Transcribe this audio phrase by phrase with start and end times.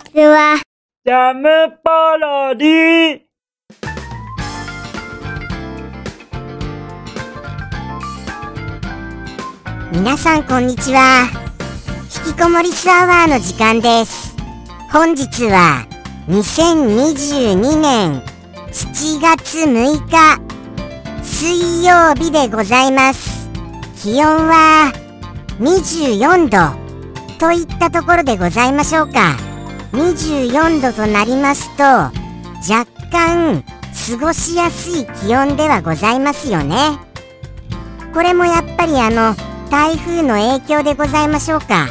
[0.00, 0.60] ちは。
[1.04, 1.48] ジャム
[1.82, 3.20] パロディ
[9.92, 11.28] 皆さんこんにちは。
[12.26, 14.36] 引きこもりスアワーの時間です。
[14.92, 15.86] 本日は
[16.28, 18.22] 2022年
[18.72, 20.40] 7月6日
[21.22, 23.48] 水曜日でございます。
[24.02, 24.92] 気温は
[25.58, 26.90] 24度
[27.38, 29.49] といったところでございましょうか
[29.92, 33.64] 24度となりますと若干
[34.10, 36.76] 過ごしやすい気温ではございますよね。
[38.14, 39.34] これもやっぱりあの
[39.70, 41.86] 台風の影響でございましょうか。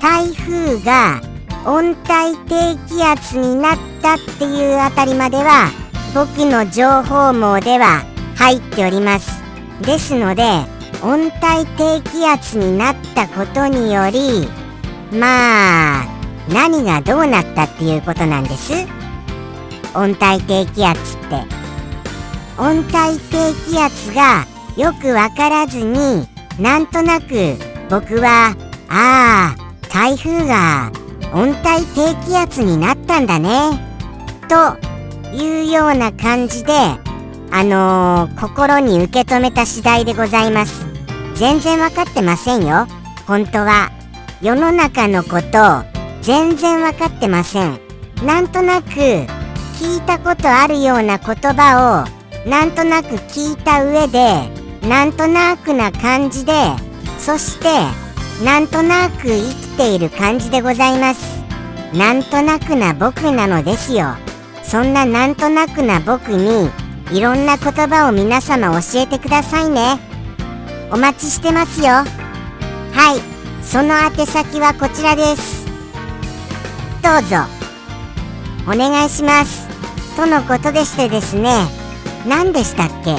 [0.00, 1.20] 台風が
[1.64, 5.70] 温帯低気圧になったっていうあたりまでは
[6.14, 8.04] 僕の情報網では
[8.36, 9.42] 入っております。
[9.82, 10.42] ですので
[11.02, 14.48] 温帯低気圧になったことにより
[15.12, 16.21] まあ
[16.52, 18.72] 何がどうなったっていうことなんです。
[19.94, 21.62] 温帯低気圧って。
[22.58, 26.26] 温帯低気圧がよくわからずに
[26.58, 27.56] なんとなく
[27.88, 28.54] 僕は
[28.88, 30.92] ああ台風が
[31.32, 33.80] 温帯低気圧になったんだね。
[34.48, 34.76] と
[35.34, 40.86] いうような感じであのー、心に受け止めた次第でございます。
[41.34, 42.86] 全然わかってませんよ。
[43.26, 43.90] 本当は。
[44.42, 45.91] 世の中のこと
[46.22, 47.78] 全然わかってません。
[48.24, 54.48] なんとなく聞いたことあるような言葉をなんとなく聞いた上で
[54.88, 56.52] なんとなくな感じで
[57.18, 57.66] そして
[58.44, 61.42] なんとなく生きている感じでございます。
[61.92, 64.14] なんとなくな僕なのですよ。
[64.62, 66.70] そんななんとなくな僕に
[67.10, 69.98] いろんな言葉を皆様教えてくださいね。
[70.92, 71.88] お待ちしてますよ。
[71.88, 72.04] は
[73.16, 73.20] い。
[73.64, 75.61] その宛先はこちらです。
[77.02, 77.36] どうぞ。
[78.64, 79.68] お願いします。
[80.16, 81.66] とのことでしてですね。
[82.26, 83.16] 何でしたっけ？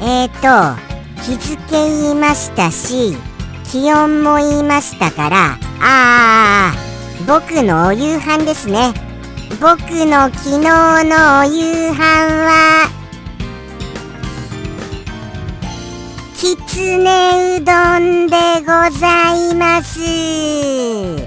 [0.00, 0.80] えーと
[1.22, 3.16] 日付言いましたし
[3.64, 6.74] 気温も言いましたからああ
[7.26, 8.94] 僕のお夕飯ですね。
[9.60, 12.88] 僕の昨日のお夕飯は
[16.36, 18.66] きつねうどんでご
[18.98, 21.25] ざいます。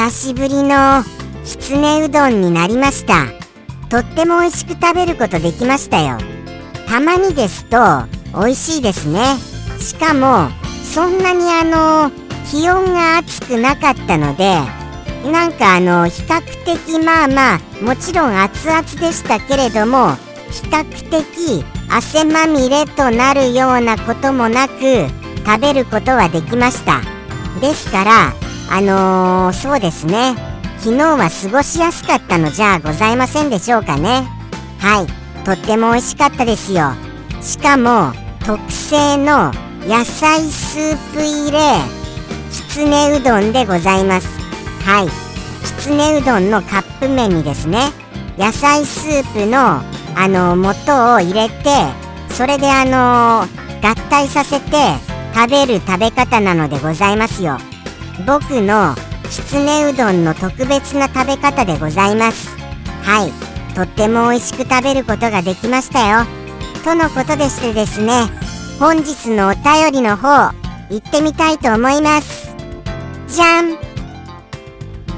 [0.00, 1.04] 久しぶりの
[1.44, 3.26] きつねうどんになりました。
[3.90, 6.16] とっても美味しく食べることできましたよ。
[6.88, 7.76] たまにですと
[8.34, 9.36] 美味しいですね。
[9.78, 10.48] しかも
[10.84, 12.10] そんなにあの
[12.50, 14.54] 気温が暑くなかったので
[15.30, 20.14] なんかあの比較的まあまあもちろん熱々でしたけれども
[20.50, 25.08] 比較的汗まみれとなるようなこともなく
[25.44, 27.02] 食べることはできました。
[27.60, 28.32] ですから
[28.70, 30.36] あのー、そうですね。
[30.78, 34.28] 昨日は過ごしやすかったのじゃございませんでしょうかね。
[34.78, 35.44] はい。
[35.44, 36.92] とっても美味しかったですよ。
[37.42, 38.12] しかも
[38.46, 39.52] 特製の
[39.86, 41.58] 野菜スープ入れ
[42.52, 44.28] きつねうどんでございます。
[44.84, 45.08] はい。
[45.66, 47.90] きつねうどんのカップ麺にですね
[48.38, 49.82] 野菜スープの
[50.14, 51.54] あの素を入れて
[52.30, 53.42] それであの
[53.82, 54.70] 合体させて
[55.34, 57.58] 食べる食べ方なのでございますよ。
[58.26, 58.94] 僕の
[59.24, 62.56] きつねうどんの特別な食べ方でございます。
[63.02, 63.50] はい。
[63.74, 66.26] とっても美味しく食べることができましたよ。
[66.84, 68.24] とのことでしてですね
[68.78, 70.52] 本日のお便りの方
[70.88, 72.54] 行ってみたいと思います。
[73.28, 73.76] じゃん。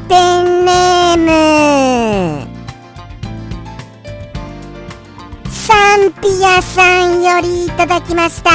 [0.08, 2.46] ペンネーム。
[5.48, 8.50] サンピアさんよりいただきました。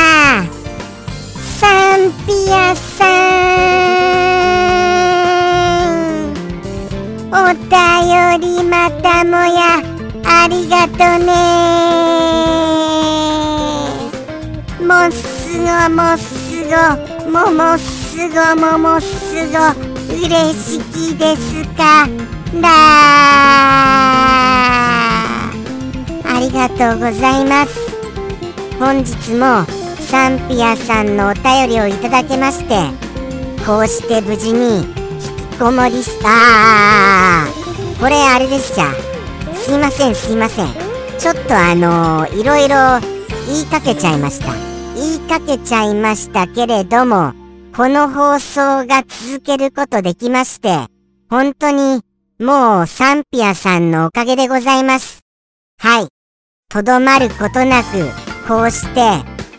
[1.60, 3.37] サンピアさん。
[7.50, 7.62] お便
[8.42, 9.82] りまたもや
[10.26, 11.32] ありがとね。
[14.86, 16.76] もっすごもっすご
[17.32, 19.60] ももっすごももっすご
[20.14, 22.10] 嬉しきですか。
[22.56, 23.08] らあ。
[26.42, 27.72] りがとうございます。
[28.78, 29.66] 本日も
[30.02, 32.90] サンピアさんのお便りをいただけまして
[33.66, 34.97] こうして無事に
[35.58, 37.48] 引きこもりした
[38.00, 38.94] これあれですじゃ
[39.56, 40.68] すいませんすいません。
[41.18, 42.76] ちょっとあのー、いろいろ
[43.48, 44.54] 言いかけちゃいました。
[44.96, 47.34] 言いかけちゃいましたけれども
[47.76, 50.86] この放送が続けることできまして
[51.30, 52.02] 本当に
[52.40, 55.22] もうサンピアさんのおかげでございます。
[55.80, 56.08] はい。
[56.70, 57.88] とどまることなく
[58.48, 59.02] こうして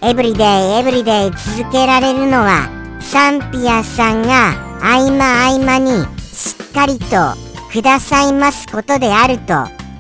[0.01, 0.47] エブリデイ
[0.79, 7.07] エブリデイ続けられるのはサンピアさんが合間合間にしっかりと
[7.73, 9.55] くださいますことであると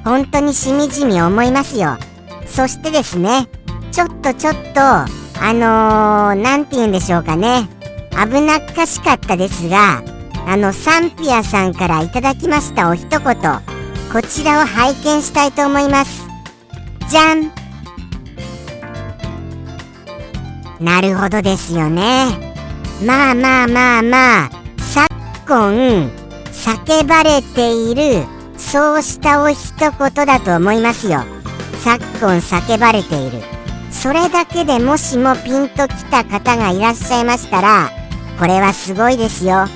[0.04, 1.98] 本当にしみじみ思いますよ。
[2.46, 3.46] そしてですね
[3.92, 7.68] ちょっとちょっとあの何、て言うんでしょうかね。
[8.10, 10.02] 危なっかしかったですが
[10.46, 13.20] あのサンピアさんからいただきましたお一言。
[13.20, 16.26] こちらを拝見したいと思います。
[17.08, 17.52] じゃん。
[20.80, 22.47] なるほどですよね。
[23.04, 24.50] まあまあまあまあ。
[24.78, 25.06] 昨
[25.46, 26.10] 今
[26.52, 31.24] 叫ばれているそうしたお一言だと思いますよ。
[31.82, 33.38] 昨今叫ばれている。
[33.90, 37.90] それだけでもしもピンときた方がいらっしゃいましたら
[38.38, 39.66] これはすごいですよ。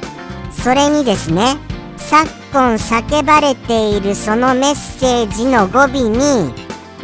[0.50, 1.56] それにですね
[1.96, 6.52] 昨今叫ばれているそのメッセージの語尾に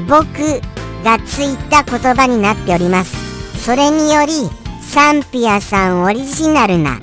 [0.06, 0.61] 僕
[1.05, 3.17] がついた言葉になっております。
[3.64, 4.50] それにより
[4.88, 6.99] サンピアさんオリジナルな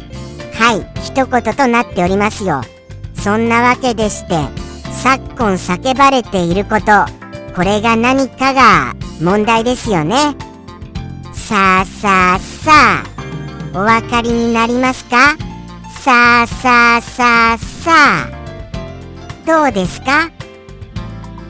[0.54, 2.62] はい一言となっておりますよ。
[3.14, 4.36] そんなわけでして
[4.92, 6.86] 昨今叫ばれていること
[7.56, 10.36] これが何かが問題ですよね。
[11.34, 15.38] さあさあさあお分かりになりますか？
[16.02, 18.32] さあさあさあさあ
[19.46, 20.32] どうですか？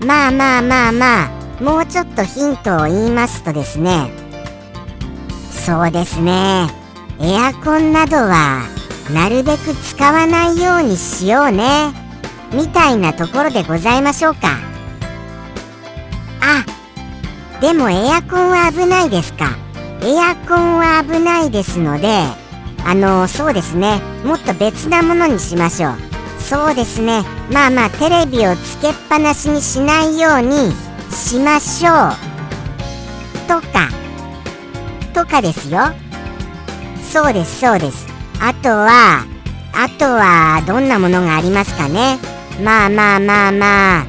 [0.06, 4.10] まあまあまあまあもうちょっとヒントを言いますとですね
[5.66, 6.68] そうですね。
[7.20, 8.62] エアコンなどは
[9.12, 11.92] なるべく使わないようにしようね。
[12.54, 14.60] みたいなところでございましょうか。
[16.40, 16.64] あ
[17.62, 19.58] でもエアコンは危ないですか。
[20.04, 22.10] エアコンは危ないですので
[22.86, 24.00] あのそうですね。
[24.24, 25.96] もっと別なものにしましょう。
[26.40, 27.24] そうですね。
[27.52, 30.72] まあまあテレビをつけっぱなしにしないように
[31.10, 32.16] しましょう。
[33.48, 33.95] とか
[35.16, 35.80] とかですよ。
[37.02, 38.06] そうですそうです。
[38.42, 39.26] あとは
[39.74, 42.20] あとはどんなものがありますかね。
[42.62, 44.06] まあまあまあまあ。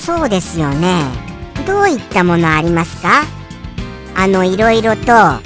[0.00, 1.04] そうですよね。
[1.64, 3.22] どういったものありますか？
[4.16, 5.40] あのいろいろとあ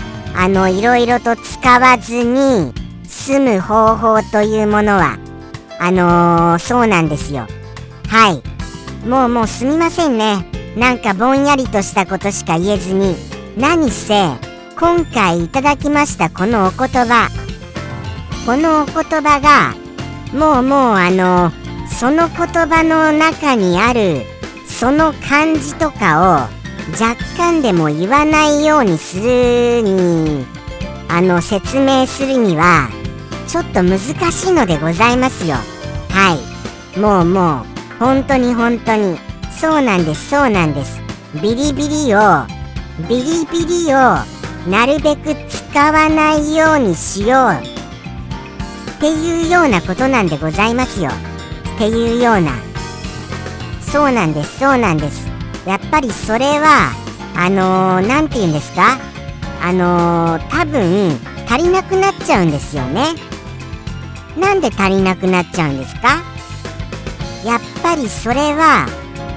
[0.49, 2.73] のいろいろと使わずに
[3.05, 5.19] 済む方法というものは
[5.79, 7.47] あのー、そうなんですよ。
[8.09, 8.43] はい。
[9.07, 10.47] もうもうすみませんね。
[10.75, 13.15] なんかぼんやりとしたことしか言えずに
[13.59, 14.29] 何せ
[14.79, 17.29] 今回いただきましたこのお言葉。
[18.45, 19.75] このお言葉が
[20.37, 21.53] もうもうあの
[21.89, 22.37] その言
[22.67, 24.23] 葉の中にある
[24.67, 26.63] その漢字とかを
[27.01, 30.45] 若干でも言わないようにするに
[31.09, 32.89] あの説明するには
[33.47, 33.99] ちょっと難
[34.33, 35.57] しいのでございますよ。
[36.11, 36.37] は
[36.97, 36.99] い。
[36.99, 37.65] もうもう
[37.99, 39.19] 本当に本当に。
[39.61, 41.01] そうなんですそうなんです。
[41.41, 42.47] ビリビリを
[43.09, 43.99] ビリビリを
[44.69, 47.53] なるべく使わないようにしよう。
[47.53, 51.11] っていうようなことなんでございますよ。
[51.75, 52.53] っていうような。
[53.81, 55.29] そうなんですそうなんです。
[55.67, 56.93] やっぱりそれは
[57.37, 58.99] あの何、ー、て言うんですか？
[59.61, 61.19] あのー、多分
[61.49, 63.15] 足りなくなっちゃうんですよね。
[64.39, 66.23] なんで足りなくなっちゃうんですか？
[67.45, 68.87] やっぱりそれは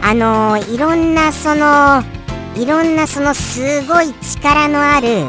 [0.02, 2.04] あのー、いろんなその
[2.56, 5.26] いろんなそのすごい力のある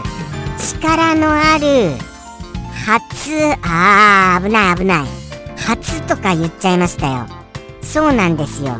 [0.58, 1.90] 力のある
[2.86, 3.32] 初
[3.62, 5.06] あー危ない危ない。
[5.56, 7.26] 初とか言っちゃいましたよ。
[7.82, 8.76] そうなんですよ。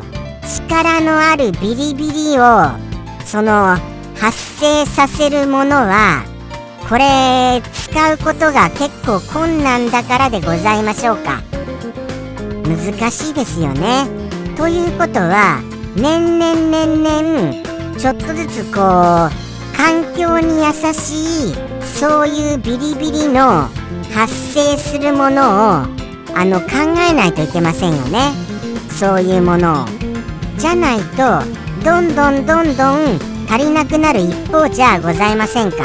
[0.71, 2.69] 力のあるビリビリを
[3.25, 3.77] その
[4.15, 6.23] 発生させるものは
[6.87, 11.41] これ使うことが結構困難だからでございましょうか。
[12.63, 14.07] 難しいですよね。
[14.55, 15.61] ということは
[15.97, 17.66] 年々年々
[17.97, 23.67] ちょっとずつこう環境に優しいそういうビリビリの
[24.13, 25.97] 発生するものを
[26.35, 26.67] あの考
[27.09, 28.31] えないといけませんよね
[28.99, 29.85] そういうものを。
[30.57, 31.41] じゃないと
[31.83, 35.77] どんどんどんどん足りなくなる一方じゃございませんか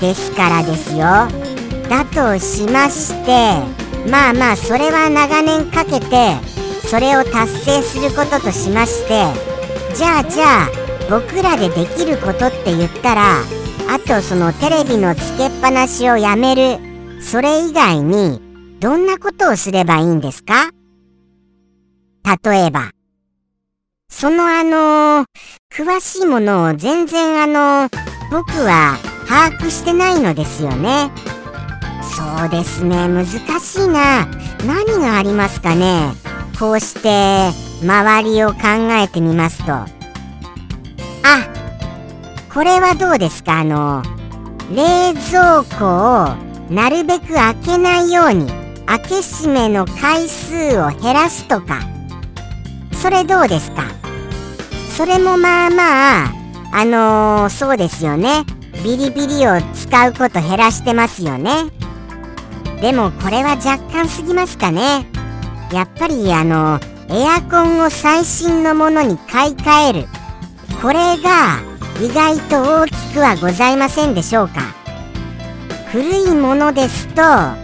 [0.00, 0.98] ですからですよ
[1.88, 3.30] だとしまして
[4.10, 6.34] まあまあそれは長年かけて
[6.86, 9.47] それを達成することとしまして
[9.98, 10.68] じゃあじゃあ
[11.10, 13.40] 僕らでできることって言ったら
[13.90, 16.78] あとそのテレビのつけっぱなしをやめる
[17.20, 18.40] それ以外に
[18.78, 20.70] どんなことをすればいいんですか？
[22.44, 22.90] 例えば
[24.08, 25.24] そのあの、
[25.68, 27.88] 詳しいものを全然あの、
[28.30, 28.96] 僕は
[29.28, 31.10] 把握してないのですよね。
[32.16, 34.26] そうですね、難しいな。
[34.64, 36.12] 何がありますかね？
[36.58, 37.50] こうして
[37.82, 38.58] 周りを考
[38.90, 39.72] えてみますと。
[39.72, 39.86] あ、
[42.52, 43.60] これはどうですか？
[43.60, 44.02] あの、
[44.74, 46.34] 冷蔵庫を
[46.68, 48.50] なるべく開けないように、
[48.86, 51.80] 開け閉めの回数を減らすとか。
[52.92, 53.84] それどうですか？
[54.96, 56.32] それもまあまあ
[56.72, 58.44] あのー、そうですよね。
[58.82, 61.66] ビリビリを使うこと減らしてますよね。
[62.80, 65.06] でもこれは若干すぎますかね。
[65.72, 70.08] やっぱりあのエアコンを最新のものに買い替える。
[70.80, 71.60] これが
[72.00, 74.60] 意外と大きくはございませんでしょうか。
[75.90, 77.56] 古いものですとあ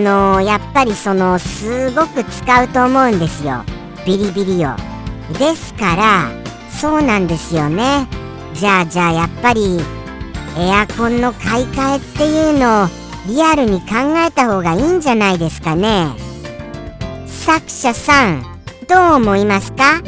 [0.00, 3.64] の、やっぱりそのすごく使うと思うんですよ。
[4.06, 4.74] ビリビリを。
[5.38, 6.30] ですから
[6.70, 8.06] そうなんですよね。
[8.54, 9.80] じゃあじゃあやっぱり
[10.58, 12.88] エアコンの買い替えっていうのを
[13.26, 16.33] リアルに考えた方がいいんじゃないですかね。
[17.44, 18.42] 作者さん
[18.88, 20.00] どう思いますか？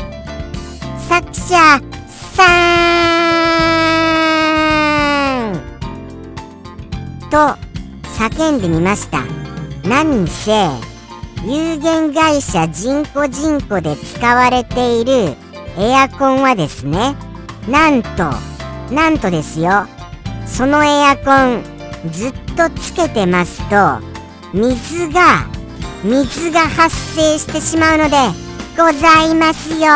[1.06, 1.54] 作者
[2.34, 2.42] さ
[5.50, 5.60] ん
[7.30, 7.36] と
[8.18, 9.22] 叫んでみました。
[9.86, 10.70] 何せ
[11.44, 15.36] 有限会社人工人工で使われている
[15.78, 17.16] エアコンはですね
[17.68, 18.32] なんと
[18.90, 19.86] なんとですよ。
[20.46, 21.62] そのエアコン
[22.10, 24.00] ずっとつけてますと
[24.54, 25.46] 水が
[26.06, 28.16] 水が発生してしまうので
[28.78, 29.88] ございますよ。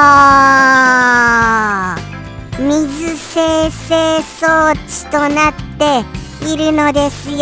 [2.59, 6.05] 水生成装置となって
[6.53, 7.37] いるのですよ。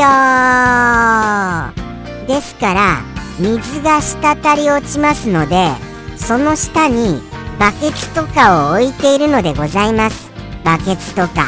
[2.26, 3.00] ですから
[3.38, 5.70] 水が滴り落ちますので
[6.18, 7.22] その下に
[7.58, 10.30] バケツとかを置いているのでございます。
[10.62, 11.46] バケツとか。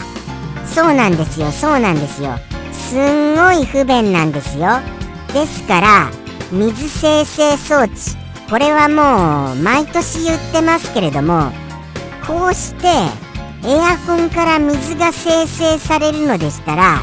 [0.64, 2.38] そうなんですよそうなんですよ。
[2.72, 4.80] すんごい不便なんですよ。
[5.34, 6.19] ですから
[6.52, 8.16] 水生成装置
[8.48, 11.52] これはもう毎年言ってますけれども
[12.26, 12.86] こうして
[13.64, 16.98] エアコンから水が生成されるのでしたら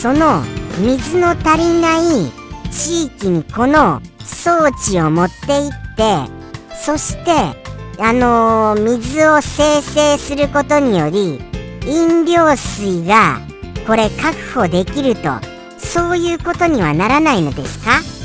[0.00, 0.42] その
[0.78, 2.30] 水の足りない
[2.70, 6.30] 地域にこの装置を持っていって
[6.74, 7.30] そして
[7.98, 11.40] あのー、水を生成することにより
[11.86, 13.40] 飲料水が
[13.86, 15.30] これ確保できると
[15.78, 18.15] そういうことにはならないのですか？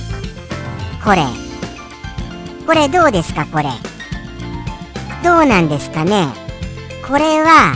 [1.03, 1.25] これ。
[2.67, 3.69] これどうですかこれ。
[5.23, 6.27] どうなんですかね。
[7.07, 7.75] これは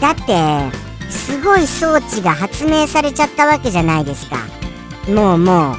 [0.00, 0.76] だって
[1.10, 4.38] すごい装置が発明されちゃったわけじゃないですか。
[5.08, 5.76] もうもう。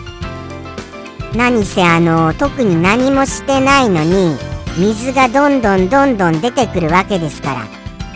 [1.36, 4.38] 何せあの特に何もしてないのに
[4.78, 7.56] 水がどんどんどんどん出てくるわけですか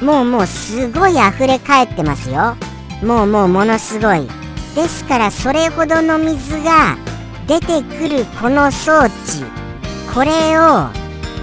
[0.02, 0.06] ら。
[0.06, 2.56] もうもうすごい溢れ返ってますよ。
[3.02, 4.28] もうもうものすごい。
[4.76, 6.98] ですからそれほどの水が
[7.48, 9.12] 出てくるこの装置。
[10.14, 10.90] これを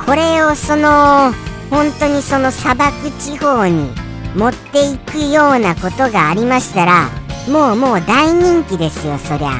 [0.04, 1.32] これをその
[1.70, 3.90] 本当にその砂漠地方に
[4.34, 7.08] 持っていくようなことがありましたら
[7.48, 9.52] もうもう大人気ですよそりゃ。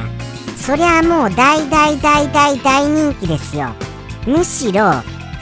[0.56, 3.70] そりゃもう大大大大大人気ですよ。
[4.26, 4.90] むしろ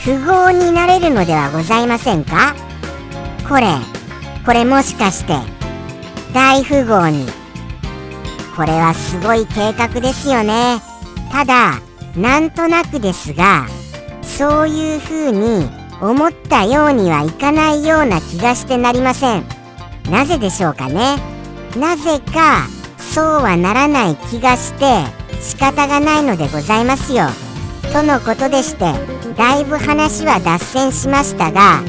[0.05, 2.55] 富豪になれるのではございませんか？
[3.49, 3.67] これ
[4.45, 5.35] これもしかして
[6.33, 7.27] 大富豪に。
[8.57, 10.81] これはすごい計画ですよね。
[11.33, 11.81] ただ
[12.15, 13.67] なんとなくですが
[14.21, 15.67] そういうふうに
[16.01, 19.45] 思ったようにはいかないような気がしてなりません。
[20.11, 21.17] なぜでしょうかね。
[21.77, 22.67] なぜか
[22.99, 25.05] そうはならない気がして
[25.41, 27.27] 仕方がないのでございますよ。
[27.93, 28.93] とのことでして
[29.37, 31.81] だいぶ話は脱線しましたが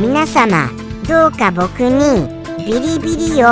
[0.00, 0.70] 皆様
[1.08, 2.28] どうか僕に
[2.64, 3.48] ビリビリを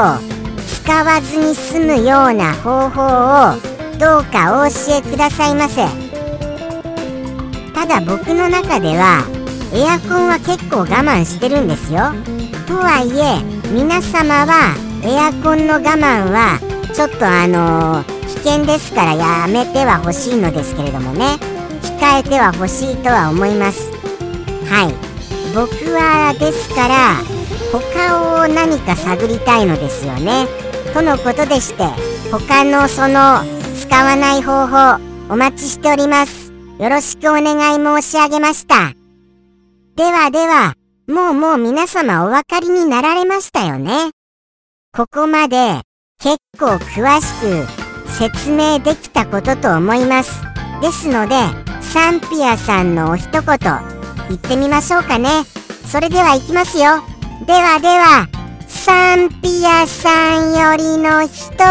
[0.85, 5.87] 使わずに済むような方法をどうかお教えくださいませ。
[7.75, 9.25] ただ僕の中では
[9.73, 12.13] エアコンは結構我慢してるんですよ。
[12.67, 16.59] とはいえ皆様はエアコンの我慢は
[16.95, 21.37] ちょっとあのー、危険ですからやめてはほしいのですけれどもね。
[21.99, 23.91] 控えてはほしいとは思います。
[24.69, 24.95] はい。
[25.55, 27.17] 僕はですから
[27.73, 30.47] 他を何か探りたいのですよね。
[30.93, 31.85] とのことでして
[32.31, 33.56] 他のその
[33.87, 35.01] 使わない方法
[35.33, 36.53] お待ちしております。
[36.79, 38.93] よろしくお願い申し上げました。
[39.95, 40.75] ではでは、
[41.09, 44.11] もうもう皆様お分かりになられましたよね。
[44.93, 45.81] ここまで
[46.21, 47.67] 結構詳しく
[48.11, 50.43] 説明できたことと思います。
[50.83, 51.37] ですので、
[51.81, 53.43] サンピアさんのお一言
[54.29, 55.45] 言ってみましょうかね。
[55.87, 57.05] それでは行きますよ。
[57.47, 58.27] ではでは
[58.67, 61.67] サンピアさんよりの一言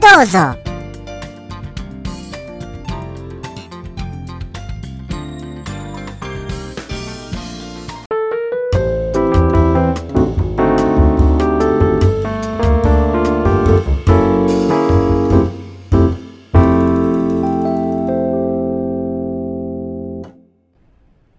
[0.00, 0.56] どうぞ。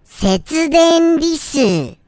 [0.06, 2.00] 節電リス。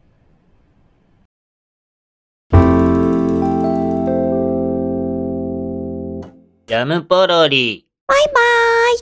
[6.73, 7.85] ジャムポロリ。
[8.07, 8.33] バイバー
[8.95, 8.97] イ。